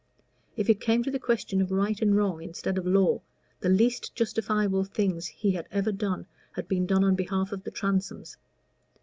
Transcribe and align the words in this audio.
If 0.57 0.67
it 0.67 0.81
came 0.81 1.03
to 1.03 1.15
a 1.15 1.19
question 1.19 1.61
of 1.61 1.69
right 1.71 2.01
and 2.01 2.15
wrong 2.17 2.41
instead 2.41 2.79
of 2.79 2.87
law, 2.87 3.21
the 3.59 3.69
least 3.69 4.15
justifiable 4.15 4.83
things 4.83 5.27
he 5.27 5.51
had 5.51 5.67
ever 5.69 5.91
done 5.91 6.25
had 6.53 6.67
been 6.67 6.87
done 6.87 7.03
on 7.03 7.13
behalf 7.13 7.51
of 7.51 7.61
the 7.63 7.69
Transomes. 7.71 8.35